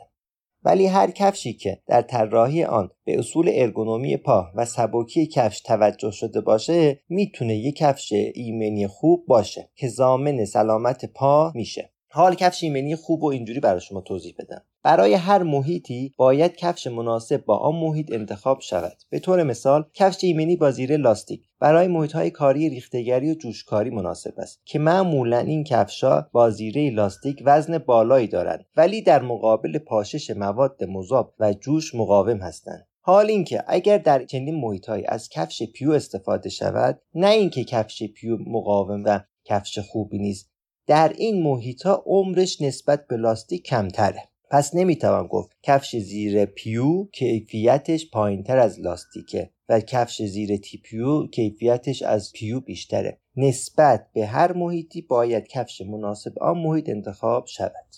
ولی 0.63 0.87
هر 0.87 1.11
کفشی 1.11 1.53
که 1.53 1.79
در 1.87 2.03
طراحی 2.03 2.65
آن 2.65 2.91
به 3.05 3.19
اصول 3.19 3.51
ارگونومی 3.53 4.17
پا 4.17 4.47
و 4.55 4.65
سبکی 4.65 5.27
کفش 5.27 5.61
توجه 5.61 6.11
شده 6.11 6.41
باشه 6.41 7.01
می‌تونه 7.09 7.57
یک 7.57 7.77
کفش 7.77 8.13
ایمنی 8.35 8.87
خوب 8.87 9.27
باشه 9.27 9.71
که 9.77 9.89
ضامن 9.89 10.45
سلامت 10.45 11.05
پا 11.05 11.53
میشه. 11.55 11.93
حال 12.11 12.35
کفش 12.35 12.63
ایمنی 12.63 12.97
خوب 12.97 13.23
و 13.23 13.27
اینجوری 13.27 13.61
برای 13.61 13.81
شما 13.81 14.01
توضیح 14.01 14.35
بدم. 14.39 14.63
برای 14.83 15.15
هر 15.15 15.43
محیطی 15.43 16.15
باید 16.17 16.57
کفش 16.57 16.87
مناسب 16.87 17.45
با 17.45 17.57
آن 17.57 17.75
محیط 17.75 18.13
انتخاب 18.13 18.61
شود. 18.61 18.97
به 19.11 19.19
طور 19.19 19.43
مثال 19.43 19.85
کفش 19.95 20.25
ایمنی 20.25 20.57
با 20.57 20.71
زیر 20.71 20.97
لاستیک 20.97 21.48
برای 21.61 21.89
محیط 21.89 22.13
های 22.13 22.31
کاری 22.31 22.69
ریختگری 22.69 23.31
و 23.31 23.35
جوشکاری 23.35 23.91
مناسب 23.91 24.41
است 24.41 24.61
که 24.65 24.79
معمولا 24.79 25.39
این 25.39 25.65
کفشها 25.65 26.29
با 26.33 26.51
زیره 26.51 26.91
لاستیک 26.91 27.43
وزن 27.45 27.79
بالایی 27.79 28.27
دارند 28.27 28.65
ولی 28.77 29.03
در 29.03 29.23
مقابل 29.23 29.79
پاشش 29.79 30.31
مواد 30.31 30.85
مذاب 30.85 31.35
و 31.39 31.53
جوش 31.53 31.95
مقاوم 31.95 32.39
هستند. 32.39 32.87
حال 33.01 33.27
اینکه 33.27 33.65
اگر 33.67 33.99
در 33.99 34.25
چنین 34.25 34.61
محیطهایی 34.61 35.05
از 35.07 35.29
کفش 35.29 35.63
پیو 35.63 35.91
استفاده 35.91 36.49
شود 36.49 37.01
نه 37.15 37.29
اینکه 37.29 37.65
کفش 37.65 38.03
پیو 38.03 38.39
مقاوم 38.47 39.03
و 39.05 39.21
کفش 39.45 39.79
خوبی 39.79 40.19
نیست 40.19 40.51
در 40.87 41.13
این 41.19 41.43
محیط 41.43 41.83
ها 41.83 42.03
عمرش 42.07 42.61
نسبت 42.61 43.07
به 43.07 43.17
لاستیک 43.17 43.63
کمتره. 43.63 44.23
پس 44.51 44.75
نمی‌توان 44.75 45.27
گفت 45.27 45.51
کفش 45.63 45.97
زیر 45.97 46.45
پیو 46.45 47.05
کیفیتش 47.05 48.11
پایینتر 48.11 48.59
از 48.59 48.81
لاستیکه 48.81 49.51
و 49.69 49.81
کفش 49.81 50.23
زیر 50.23 50.57
تیپیو 50.57 51.27
کیفیتش 51.27 52.03
از 52.03 52.33
پیو 52.33 52.61
بیشتره. 52.61 53.21
نسبت 53.37 54.07
به 54.15 54.27
هر 54.27 54.53
محیطی 54.53 55.03
باید 55.03 55.47
کفش 55.47 55.81
مناسب 55.81 56.39
آن 56.39 56.59
محیط 56.59 56.89
انتخاب 56.89 57.47
شود. 57.47 57.95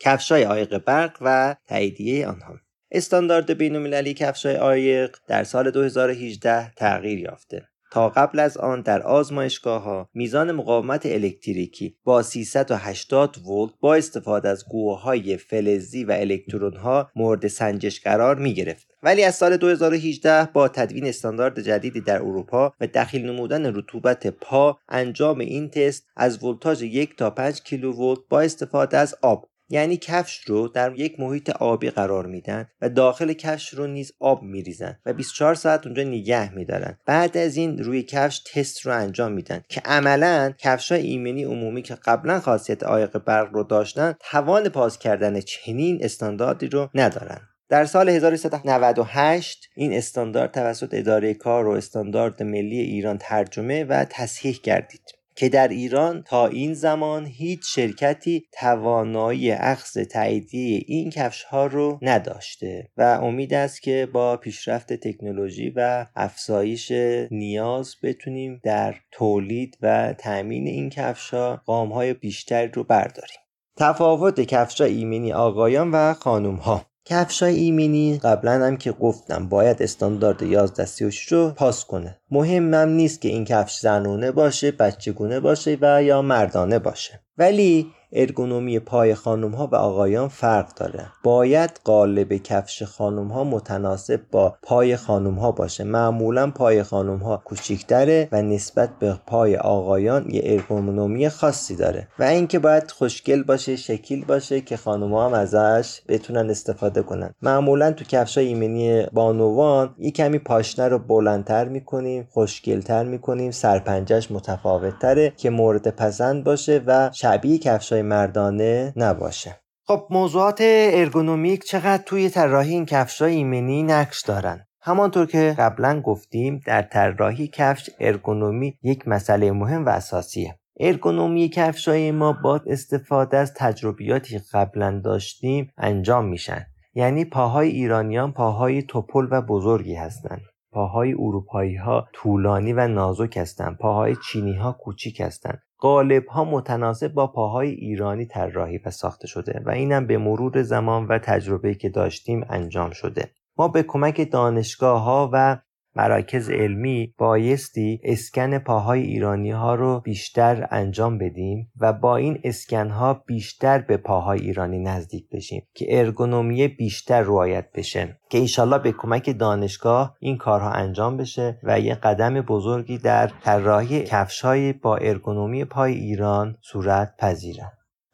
کفشای 0.00 0.42
عایق 0.42 0.78
برق 0.78 1.18
و 1.20 1.56
تاییدیه 1.68 2.28
آنها. 2.28 2.54
استاندارد 2.90 3.58
بین‌المللی 3.58 4.14
کفشای 4.14 4.56
عایق 4.56 5.16
در 5.28 5.44
سال 5.44 5.70
2018 5.70 6.70
تغییر 6.70 7.18
یافته. 7.18 7.70
تا 7.90 8.08
قبل 8.08 8.38
از 8.38 8.56
آن 8.56 8.80
در 8.80 9.02
آزمایشگاه 9.02 9.82
ها 9.82 10.08
میزان 10.14 10.52
مقاومت 10.52 11.06
الکتریکی 11.06 11.96
با 12.04 12.22
380 12.22 13.36
ولت 13.46 13.70
با 13.80 13.94
استفاده 13.94 14.48
از 14.48 14.64
گوههای 14.68 15.36
فلزی 15.36 16.04
و 16.04 16.12
الکترون 16.12 16.76
ها 16.76 17.10
مورد 17.16 17.46
سنجش 17.46 18.00
قرار 18.00 18.36
می 18.36 18.54
گرفت 18.54 18.86
ولی 19.02 19.24
از 19.24 19.34
سال 19.34 19.56
2018 19.56 20.52
با 20.52 20.68
تدوین 20.68 21.06
استاندارد 21.06 21.60
جدیدی 21.60 22.00
در 22.00 22.16
اروپا 22.16 22.72
و 22.80 22.86
دخیل 22.86 23.26
نمودن 23.30 23.76
رطوبت 23.76 24.26
پا 24.26 24.78
انجام 24.88 25.38
این 25.38 25.70
تست 25.70 26.06
از 26.16 26.44
ولتاژ 26.44 26.82
یک 26.82 27.16
تا 27.16 27.30
5 27.30 27.62
کیلوولت 27.62 28.18
با 28.28 28.40
استفاده 28.40 28.98
از 28.98 29.14
آب 29.22 29.49
یعنی 29.70 29.96
کفش 29.96 30.40
رو 30.46 30.68
در 30.68 30.98
یک 30.98 31.20
محیط 31.20 31.50
آبی 31.50 31.90
قرار 31.90 32.26
میدن 32.26 32.68
و 32.80 32.88
داخل 32.88 33.32
کفش 33.32 33.68
رو 33.68 33.86
نیز 33.86 34.12
آب 34.20 34.42
میریزن 34.42 34.98
و 35.06 35.12
24 35.12 35.54
ساعت 35.54 35.86
اونجا 35.86 36.02
نگه 36.02 36.54
میدارن. 36.54 36.98
بعد 37.06 37.36
از 37.36 37.56
این 37.56 37.78
روی 37.78 38.02
کفش 38.02 38.38
تست 38.38 38.86
رو 38.86 38.92
انجام 38.92 39.32
میدن 39.32 39.62
که 39.68 39.80
عملا 39.84 40.52
کفش 40.58 40.92
های 40.92 41.06
ایمنی 41.06 41.44
عمومی 41.44 41.82
که 41.82 41.94
قبلا 41.94 42.40
خاصیت 42.40 42.82
عایق 42.82 43.18
برق 43.18 43.52
رو 43.52 43.62
داشتن 43.62 44.14
توان 44.30 44.68
پاس 44.68 44.98
کردن 44.98 45.40
چنین 45.40 46.04
استانداردی 46.04 46.66
رو 46.66 46.88
ندارن. 46.94 47.40
در 47.68 47.84
سال 47.84 48.08
1398 48.08 49.68
این 49.76 49.92
استاندارد 49.92 50.52
توسط 50.52 50.88
اداره 50.92 51.34
کار 51.34 51.66
و 51.66 51.70
استاندارد 51.70 52.42
ملی 52.42 52.78
ایران 52.80 53.18
ترجمه 53.18 53.84
و 53.84 54.04
تصحیح 54.10 54.60
گردید 54.62 55.19
که 55.34 55.48
در 55.48 55.68
ایران 55.68 56.22
تا 56.22 56.46
این 56.46 56.74
زمان 56.74 57.26
هیچ 57.26 57.60
شرکتی 57.64 58.46
توانایی 58.52 59.50
اخذ 59.50 59.98
تاییدیه 59.98 60.82
این 60.86 61.10
کفش 61.10 61.42
ها 61.42 61.66
رو 61.66 61.98
نداشته 62.02 62.88
و 62.96 63.02
امید 63.02 63.54
است 63.54 63.82
که 63.82 64.08
با 64.12 64.36
پیشرفت 64.36 64.92
تکنولوژی 64.92 65.72
و 65.76 66.06
افزایش 66.16 66.92
نیاز 67.30 67.94
بتونیم 68.02 68.60
در 68.64 68.94
تولید 69.10 69.78
و 69.82 70.14
تامین 70.18 70.66
این 70.66 70.90
کفش 70.90 71.34
ها 71.34 71.62
قام 71.66 71.92
های 71.92 72.14
بیشتری 72.14 72.68
رو 72.68 72.84
برداریم. 72.84 73.40
تفاوت 73.76 74.40
کفش 74.40 74.80
ایمنی 74.80 75.32
آقایان 75.32 75.90
و 75.90 76.14
خانم 76.14 76.54
ها 76.54 76.89
کفشای 77.04 77.54
ایمنی 77.54 78.18
قبلا 78.18 78.66
هم 78.66 78.76
که 78.76 78.92
گفتم 78.92 79.48
باید 79.48 79.82
استاندارد 79.82 80.42
1136 80.42 81.32
رو 81.32 81.50
پاس 81.50 81.84
کنه. 81.84 82.20
مهمم 82.30 82.88
نیست 82.88 83.20
که 83.20 83.28
این 83.28 83.44
کفش 83.44 83.78
زنونه 83.78 84.32
باشه 84.32 84.70
بچگونه 84.70 85.40
باشه 85.40 85.78
و 85.80 86.02
یا 86.02 86.22
مردانه 86.22 86.78
باشه. 86.78 87.20
ولی 87.38 87.86
ارگونومی 88.12 88.78
پای 88.78 89.14
خانم 89.14 89.50
ها 89.50 89.66
و 89.66 89.74
آقایان 89.74 90.28
فرق 90.28 90.74
داره. 90.74 91.06
باید 91.22 91.80
قالب 91.84 92.32
کفش 92.32 92.82
خانم 92.82 93.28
ها 93.28 93.44
متناسب 93.44 94.20
با 94.30 94.54
پای 94.62 94.96
خانم 94.96 95.34
ها 95.34 95.52
باشه. 95.52 95.84
معمولا 95.84 96.50
پای 96.50 96.82
خانم 96.82 97.18
ها 97.18 97.42
کوچیکتره 97.44 98.28
و 98.32 98.42
نسبت 98.42 98.90
به 98.98 99.16
پای 99.26 99.56
آقایان 99.56 100.30
یه 100.30 100.42
ارگونومی 100.44 101.28
خاصی 101.28 101.76
داره. 101.76 102.08
و 102.18 102.22
اینکه 102.22 102.58
باید 102.58 102.90
خوشگل 102.90 103.42
باشه 103.42 103.76
شکیل 103.76 104.24
باشه 104.24 104.60
که 104.60 104.76
خانم 104.76 105.14
ها 105.14 105.26
هم 105.26 105.34
ازش 105.34 106.00
بتونن 106.08 106.50
استفاده 106.50 107.02
کنن. 107.02 107.34
معمولا 107.42 107.92
تو 107.92 108.04
کفش 108.04 108.38
ایمنی 108.38 109.06
بانوان 109.12 109.94
یه 109.98 110.10
کمی 110.10 110.38
پاشنه 110.38 110.88
رو 110.88 110.98
بلندتر 110.98 111.68
می‌کنیم 111.68 112.28
خوشگلتر 112.30 113.04
می‌کنیم 113.04 113.50
سرپنجش 113.50 114.30
متفاوت 114.30 115.36
که 115.36 115.50
مورد 115.50 115.88
پسند 115.88 116.44
باشه 116.44 116.82
و 116.86 117.10
شبیه 117.12 117.58
کفش 117.58 117.92
مردانه 118.02 118.92
نباشه. 118.96 119.56
خب 119.86 120.06
موضوعات 120.10 120.58
ارگونومیک 120.92 121.64
چقدر 121.64 122.02
توی 122.02 122.30
طراحی 122.30 122.70
این 122.70 122.86
کفش 122.86 123.22
ایمنی 123.22 123.82
نقش 123.82 124.22
دارن؟ 124.22 124.66
همانطور 124.80 125.26
که 125.26 125.54
قبلا 125.58 126.00
گفتیم 126.00 126.60
در 126.66 126.82
طراحی 126.82 127.48
کفش 127.48 127.90
ارگونومی 128.00 128.78
یک 128.82 129.08
مسئله 129.08 129.52
مهم 129.52 129.86
و 129.86 129.88
اساسیه. 129.88 130.58
ارگونومی 130.80 131.48
کفشای 131.48 132.10
ما 132.10 132.32
با 132.32 132.60
استفاده 132.66 133.36
از 133.36 133.54
تجربیاتی 133.54 134.38
که 134.38 134.44
قبلا 134.52 135.00
داشتیم 135.04 135.72
انجام 135.78 136.24
میشن. 136.24 136.66
یعنی 136.94 137.24
پاهای 137.24 137.68
ایرانیان 137.68 138.32
پاهای 138.32 138.82
توپل 138.82 139.28
و 139.30 139.42
بزرگی 139.42 139.94
هستند 139.94 140.42
پاهای 140.72 141.12
اروپایی 141.12 141.76
ها 141.76 142.08
طولانی 142.12 142.72
و 142.72 142.88
نازک 142.88 143.36
هستند. 143.36 143.78
پاهای 143.78 144.16
چینی 144.16 144.56
ها 144.56 144.72
کوچیک 144.72 145.20
هستند. 145.20 145.62
قالب 145.78 146.26
ها 146.26 146.44
متناسب 146.44 147.12
با 147.12 147.26
پاهای 147.26 147.70
ایرانی 147.70 148.26
طراحی 148.26 148.78
و 148.78 148.90
ساخته 148.90 149.26
شده 149.26 149.62
و 149.66 149.70
اینم 149.70 150.06
به 150.06 150.18
مرور 150.18 150.62
زمان 150.62 151.06
و 151.06 151.18
تجربه 151.18 151.74
که 151.74 151.88
داشتیم 151.88 152.44
انجام 152.48 152.90
شده. 152.90 153.30
ما 153.56 153.68
به 153.68 153.82
کمک 153.82 154.30
دانشگاه 154.30 155.02
ها 155.02 155.30
و 155.32 155.58
مراکز 156.00 156.50
علمی 156.50 157.14
بایستی 157.18 158.00
اسکن 158.04 158.58
پاهای 158.58 159.02
ایرانی 159.02 159.50
ها 159.50 159.74
رو 159.74 160.00
بیشتر 160.00 160.68
انجام 160.70 161.18
بدیم 161.18 161.72
و 161.80 161.92
با 161.92 162.16
این 162.16 162.40
اسکن 162.44 162.90
ها 162.90 163.14
بیشتر 163.14 163.78
به 163.78 163.96
پاهای 163.96 164.40
ایرانی 164.40 164.78
نزدیک 164.78 165.28
بشیم 165.32 165.62
که 165.74 165.98
ارگونومی 165.98 166.68
بیشتر 166.68 167.22
رعایت 167.22 167.72
بشه. 167.74 168.16
که 168.30 168.38
ایشالله 168.38 168.78
به 168.78 168.92
کمک 168.92 169.38
دانشگاه 169.38 170.16
این 170.20 170.36
کارها 170.36 170.70
انجام 170.70 171.16
بشه 171.16 171.58
و 171.62 171.80
یه 171.80 171.94
قدم 171.94 172.40
بزرگی 172.40 172.98
در 172.98 173.30
طراحی 173.44 174.04
کفشهای 174.04 174.72
با 174.72 174.96
ارگونومی 174.96 175.64
پای 175.64 175.94
ایران 175.94 176.56
صورت 176.60 177.14
پذیرن 177.18 177.72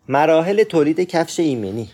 مراحل 0.09 0.63
تولید 0.63 1.01
کفش 1.01 1.41
ایمنی. 1.41 1.89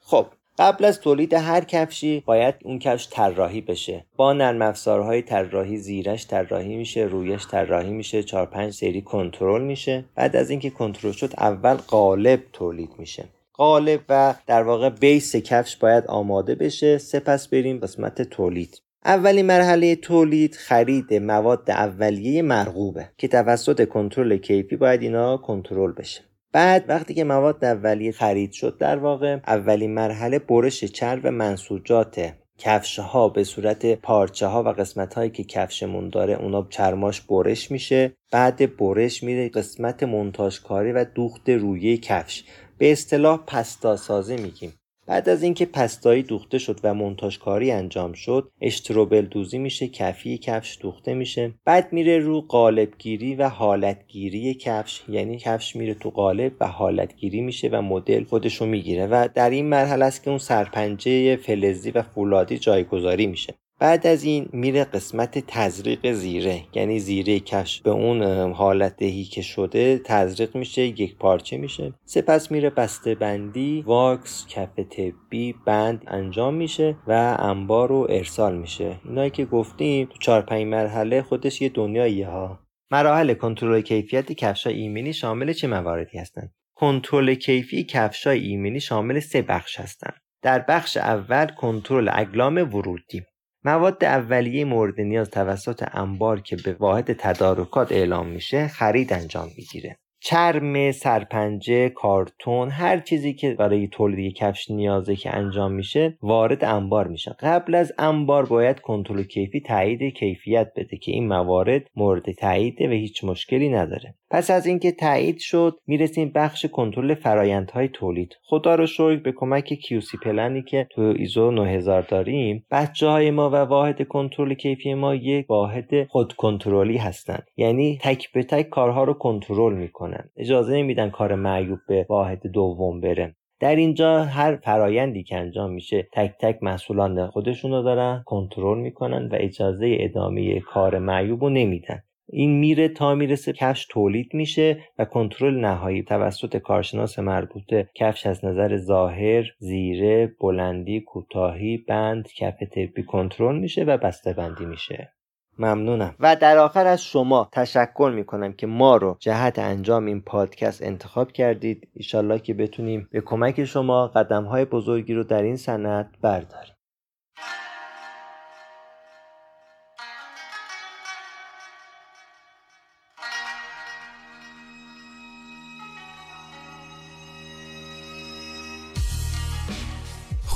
خب 0.00 0.26
قبل 0.58 0.84
از 0.84 1.00
تولید 1.00 1.34
هر 1.34 1.64
کفشی 1.64 2.22
باید 2.26 2.54
اون 2.64 2.78
کفش 2.78 3.08
طراحی 3.10 3.60
بشه. 3.60 4.04
با 4.16 4.32
نرم 4.32 4.62
افزارهای 4.62 5.22
طراحی 5.22 5.76
زیرش 5.76 6.26
طراحی 6.26 6.76
میشه 6.76 7.00
رویش 7.00 7.46
طراحی 7.46 7.90
میشه 7.90 8.22
4 8.22 8.46
5 8.46 8.72
سری 8.72 9.02
کنترل 9.02 9.62
میشه. 9.62 10.04
بعد 10.14 10.36
از 10.36 10.50
اینکه 10.50 10.70
کنترل 10.70 11.12
شد 11.12 11.32
اول 11.38 11.74
قالب 11.74 12.42
تولید 12.52 12.90
میشه. 12.98 13.24
قالب 13.52 14.00
و 14.08 14.34
در 14.46 14.62
واقع 14.62 14.90
بیس 14.90 15.36
کفش 15.36 15.76
باید 15.76 16.06
آماده 16.06 16.54
بشه. 16.54 16.98
سپس 16.98 17.48
بریم 17.48 17.78
قسمت 17.78 18.22
تولید. 18.22 18.82
اولین 19.04 19.46
مرحله 19.46 19.96
تولید 19.96 20.54
خرید 20.54 21.14
مواد 21.14 21.70
اولیه 21.70 22.42
مرغوبه 22.42 23.08
که 23.18 23.28
توسط 23.28 23.88
کنترل 23.88 24.36
کیفی 24.36 24.76
باید 24.76 25.02
اینا 25.02 25.36
کنترل 25.36 25.92
بشه. 25.92 26.31
بعد 26.52 26.84
وقتی 26.88 27.14
که 27.14 27.24
مواد 27.24 27.64
اولیه 27.64 28.12
خرید 28.12 28.52
شد 28.52 28.78
در 28.78 28.96
واقع 28.96 29.38
اولین 29.46 29.94
مرحله 29.94 30.38
برش 30.38 30.84
چرب 30.84 31.26
منسوجات 31.26 32.32
کفش 32.58 32.98
ها 32.98 33.28
به 33.28 33.44
صورت 33.44 33.86
پارچه 33.94 34.46
ها 34.46 34.62
و 34.62 34.68
قسمت 34.68 35.14
هایی 35.14 35.30
که 35.30 35.44
کفشمون 35.44 36.08
داره 36.08 36.34
اونا 36.34 36.66
چرماش 36.70 37.20
برش 37.20 37.70
میشه. 37.70 38.12
بعد 38.32 38.76
برش 38.76 39.22
میره 39.22 39.48
قسمت 39.48 40.02
منتاج 40.02 40.62
کاری 40.62 40.92
و 40.92 41.04
دوخت 41.04 41.48
روی 41.48 41.96
کفش. 41.96 42.44
به 42.78 42.92
اصطلاح 42.92 43.40
پستا 43.46 43.96
سازی 43.96 44.36
میگیم. 44.36 44.72
بعد 45.06 45.28
از 45.28 45.42
اینکه 45.42 45.66
پستایی 45.66 46.22
دوخته 46.22 46.58
شد 46.58 46.80
و 46.84 46.94
مونتاژ 46.94 47.38
کاری 47.38 47.70
انجام 47.70 48.12
شد 48.12 48.50
اشتروبل 48.60 49.22
دوزی 49.22 49.58
میشه 49.58 49.88
کفی 49.88 50.38
کفش 50.38 50.78
دوخته 50.80 51.14
میشه. 51.14 51.54
بعد 51.64 51.92
میره 51.92 52.18
رو 52.18 52.40
قالبگیری 52.40 53.34
و 53.34 53.48
حالتگیری 53.48 54.54
کفش 54.54 55.02
یعنی 55.08 55.38
کفش 55.38 55.76
میره 55.76 55.94
تو 55.94 56.10
قالب 56.10 56.52
و 56.60 56.66
حالتگیری 56.66 57.40
میشه 57.40 57.68
و 57.68 57.82
مدل 57.82 58.24
خودشو 58.24 58.66
می‌گیره. 58.66 59.06
و 59.06 59.28
در 59.34 59.50
این 59.50 59.66
مرحله 59.66 60.04
است 60.04 60.22
که 60.22 60.30
اون 60.30 60.38
سرپنجه 60.38 61.36
فلزی 61.36 61.90
و 61.90 62.02
فولادی 62.02 62.58
جایگذاری 62.58 63.26
میشه. 63.26 63.54
بعد 63.82 64.06
از 64.06 64.24
این 64.24 64.48
میره 64.52 64.84
قسمت 64.84 65.38
تزریق 65.46 66.12
زیره. 66.12 66.64
یعنی 66.74 66.98
زیره 66.98 67.40
کش 67.40 67.80
به 67.80 67.90
اون 67.90 68.22
حالت 68.52 68.96
دهی 68.96 69.24
که 69.24 69.42
شده 69.42 69.98
تزریق 69.98 70.56
میشه 70.56 70.82
یک 70.82 71.16
پارچه 71.16 71.56
میشه. 71.56 71.92
سپس 72.04 72.50
میره 72.50 72.70
بسته 72.70 73.14
بندی 73.14 73.82
واکس 73.86 74.46
کف 74.48 74.78
طبی 74.78 75.54
بند 75.66 76.04
انجام 76.06 76.54
میشه 76.54 76.96
و 77.06 77.36
انبار 77.38 77.92
و 77.92 78.06
ارسال 78.10 78.58
میشه. 78.58 79.00
اینایی 79.04 79.30
که 79.30 79.44
گفتیم 79.44 80.06
تو 80.06 80.18
چهار 80.18 80.42
پنج 80.42 80.66
مرحله 80.66 81.22
خودش 81.22 81.62
یه 81.62 81.68
دنیاییه 81.68 82.28
ها. 82.28 82.60
مراحل 82.90 83.34
کنترل 83.34 83.80
کیفیت 83.80 84.32
کفش 84.32 84.66
ایمنی 84.66 85.12
شامل 85.12 85.52
چه 85.52 85.66
مواردی 85.66 86.18
هستند؟ 86.18 86.52
کنترل 86.74 87.34
کیفی 87.34 87.84
کفش 87.84 88.26
ایمنی 88.26 88.80
شامل 88.80 89.20
سه 89.20 89.42
بخش 89.42 89.80
هستند. 89.80 90.20
در 90.42 90.58
بخش 90.58 90.96
اول 90.96 91.46
کنترل 91.46 92.08
اقلام 92.08 92.56
ورودی. 92.74 93.22
مواد 93.64 94.04
اولیه 94.04 94.64
مورد 94.64 95.00
نیاز 95.00 95.30
توسط 95.30 95.88
انبار 95.92 96.40
که 96.40 96.56
به 96.56 96.72
واحد 96.74 97.12
تدارکات 97.12 97.92
اعلام 97.92 98.28
میشه 98.28 98.68
خرید 98.68 99.12
انجام 99.12 99.48
می‌گیره. 99.56 99.98
چرم 100.24 100.92
سرپنجه 100.92 101.88
کارتون 101.88 102.70
هر 102.70 102.98
چیزی 102.98 103.34
که 103.34 103.54
برای 103.54 103.88
تولید 103.88 104.34
کفش 104.34 104.70
نیازه 104.70 105.16
که 105.16 105.36
انجام 105.36 105.72
میشه 105.72 106.18
وارد 106.22 106.64
انبار 106.64 107.08
میشه. 107.08 107.36
قبل 107.40 107.74
از 107.74 107.92
انبار 107.98 108.46
باید 108.46 108.80
کنترل 108.80 109.22
کیفی 109.22 109.60
تایید 109.60 110.02
کیفیت 110.02 110.72
بده 110.76 110.96
که 110.96 111.12
این 111.12 111.28
موارد 111.28 111.82
مورد 111.96 112.32
تاییده 112.32 112.88
و 112.88 112.90
هیچ 112.90 113.24
مشکلی 113.24 113.68
نداره. 113.68 114.14
پس 114.30 114.50
از 114.50 114.66
اینکه 114.66 114.92
تایید 114.92 115.38
شد 115.38 115.78
می‌رسیم 115.86 116.32
بخش 116.34 116.66
کنترل 116.66 117.14
فرایندهای 117.14 117.88
تولید. 117.88 118.34
خدا 118.44 118.74
رو 118.74 118.86
شکر 118.86 119.16
به 119.16 119.32
کمک 119.36 119.74
کیوسی 119.74 120.18
پلنی 120.24 120.62
که 120.62 120.86
تو 120.90 121.14
ایزو 121.16 121.50
9000 121.50 122.02
داریم 122.02 122.66
بچه 122.70 123.06
های 123.06 123.30
ما 123.30 123.50
و 123.50 123.54
واحد 123.54 124.08
کنترل 124.08 124.54
کیفی 124.54 124.94
ما 124.94 125.14
یک 125.14 125.50
واحد 125.50 126.04
خود 126.08 126.32
کنترلی 126.32 126.96
هستند 126.96 127.46
یعنی 127.56 127.98
تک 128.02 128.32
به 128.32 128.42
تک 128.42 128.68
کارها 128.68 129.04
رو 129.04 129.14
کنترل 129.14 129.74
می‌کنن. 130.12 130.30
اجازه 130.36 130.76
نمیدن 130.76 131.10
کار 131.10 131.34
معیوب 131.34 131.78
به 131.88 132.06
واحد 132.08 132.46
دوم 132.46 133.00
بره. 133.00 133.34
در 133.60 133.76
اینجا 133.76 134.24
هر 134.24 134.56
فرایندی 134.56 135.22
که 135.22 135.36
انجام 135.36 135.72
میشه 135.72 136.08
تک 136.12 136.34
تک 136.40 136.58
مسئولان 136.62 137.26
خودشونو 137.26 137.82
دارن 137.82 138.22
کنترل 138.26 138.78
می‌کنن 138.78 139.28
و 139.28 139.36
اجازه 139.40 139.96
ادامه 140.00 140.60
کار 140.60 140.98
معیوب 140.98 141.44
رو 141.44 141.50
نمیدن. 141.50 142.02
این 142.28 142.58
میره 142.58 142.88
تا 142.88 143.14
می‌رسه 143.14 143.52
کفش 143.52 143.86
تولید 143.90 144.34
میشه 144.34 144.78
و 144.98 145.04
کنترل 145.04 145.60
نهایی 145.60 146.02
توسط 146.02 146.56
کارشناس 146.56 147.18
مربوطه 147.18 147.88
کفش 147.94 148.26
از 148.26 148.44
نظر 148.44 148.76
ظاهر 148.76 149.44
زیره 149.58 150.32
بلندی 150.40 151.00
کوتاهی 151.00 151.76
بند 151.88 152.28
کف 152.38 152.54
تپی 152.72 153.02
کنترل 153.02 153.58
میشه 153.58 153.84
و 153.84 153.96
بسته 153.98 154.32
بندی 154.32 154.64
میشه. 154.64 155.12
ممنونم. 155.58 156.14
و 156.20 156.36
در 156.36 156.58
آخر 156.58 156.86
از 156.86 157.02
شما 157.02 157.48
تشکر 157.52 158.12
می‌کنم 158.14 158.52
که 158.52 158.66
ما 158.66 158.96
رو 158.96 159.16
جهت 159.20 159.58
انجام 159.58 160.06
این 160.06 160.20
پادکست 160.20 160.82
انتخاب 160.82 161.32
کردید. 161.32 161.88
ایشالله 161.94 162.38
که 162.38 162.54
بتونیم 162.54 163.08
به 163.10 163.20
کمک 163.20 163.64
شما 163.64 164.08
قدم 164.08 164.44
های 164.44 164.64
بزرگی 164.64 165.14
رو 165.14 165.24
در 165.24 165.42
این 165.42 165.56
صنعت 165.56 166.08
برداریم. 166.22 166.74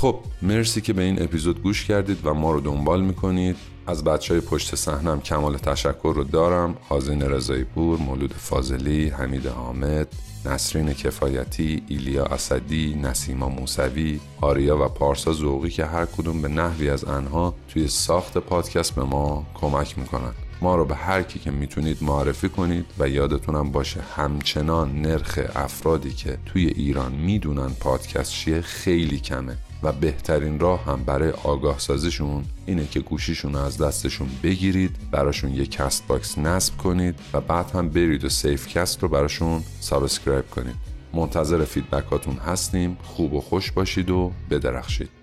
خب 0.01 0.19
مرسی 0.41 0.81
که 0.81 0.93
به 0.93 1.03
این 1.03 1.21
اپیزود 1.21 1.63
گوش 1.63 1.85
کردید 1.85 2.25
و 2.25 2.33
ما 2.33 2.51
رو 2.51 2.59
دنبال 2.59 3.01
می‌کنید. 3.01 3.55
از 3.87 4.03
بچه 4.03 4.33
های 4.33 4.41
پشت 4.41 4.75
صحنم 4.75 5.21
کمال 5.21 5.57
تشکر 5.57 6.13
رو 6.15 6.23
دارم. 6.23 6.75
حازین 6.89 7.21
رضایی 7.21 7.63
پور، 7.63 7.99
مولود 7.99 8.33
فاضلی، 8.33 9.09
حمید 9.09 9.45
حامد، 9.47 10.07
نسرین 10.45 10.93
کفایتی، 10.93 11.83
ایلیا 11.87 12.25
اسدی، 12.25 12.95
نسیما 12.95 13.49
موسوی، 13.49 14.19
آریا 14.41 14.85
و 14.85 14.87
پارسا 14.87 15.33
زوقی 15.33 15.69
که 15.69 15.85
هر 15.85 16.05
کدوم 16.05 16.41
به 16.41 16.47
نحوی 16.47 16.89
از 16.89 17.05
انها 17.05 17.53
توی 17.69 17.87
ساخت 17.87 18.37
پادکست 18.37 18.95
به 18.95 19.03
ما 19.03 19.45
کمک 19.53 19.99
می‌کنن. 19.99 20.33
ما 20.61 20.75
رو 20.75 20.85
به 20.85 20.95
هر 20.95 21.23
کی 21.23 21.39
که 21.39 21.51
می‌تونید 21.51 21.97
معرفی 22.01 22.49
کنید 22.49 22.85
و 22.99 23.09
یادتونم 23.09 23.71
باشه 23.71 24.01
همچنان 24.15 25.01
نرخ 25.01 25.39
افرادی 25.55 26.11
که 26.11 26.37
توی 26.45 26.67
ایران 26.67 27.11
می‌دونن 27.11 27.69
پادکست 27.79 28.31
چیه 28.31 28.61
خیلی 28.61 29.19
کمه. 29.19 29.57
و 29.83 29.91
بهترین 29.91 30.59
راه 30.59 30.85
هم 30.85 31.03
برای 31.03 31.31
آگاه 31.31 31.79
سازیشون 31.79 32.45
اینه 32.65 32.87
که 32.87 32.99
گوشیشون 32.99 33.53
رو 33.53 33.59
از 33.59 33.77
دستشون 33.77 34.27
بگیرید 34.43 34.95
براشون 35.11 35.53
یه 35.53 35.65
CastBox 35.65 36.37
نصب 36.37 36.77
کنید 36.77 37.15
و 37.33 37.41
بعد 37.41 37.71
هم 37.71 37.89
برید 37.89 38.25
و 38.25 38.29
SafeCast 38.29 39.03
رو 39.03 39.09
براشون 39.09 39.63
subscribe 39.79 40.49
کنید. 40.49 40.75
منتظر 41.13 41.65
feedback 41.65 42.16
اتون 42.16 42.35
هستیم. 42.35 42.97
خوب 43.03 43.33
و 43.33 43.41
خوش 43.41 43.71
باشید 43.71 44.09
و 44.09 44.31
بدرخشید. 44.49 45.16